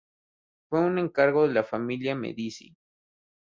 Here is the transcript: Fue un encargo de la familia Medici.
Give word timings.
Fue 0.67 0.79
un 0.79 0.97
encargo 0.97 1.47
de 1.47 1.53
la 1.53 1.63
familia 1.63 2.15
Medici. 2.15 2.75